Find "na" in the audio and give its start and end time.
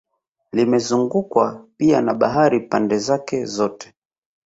2.01-2.13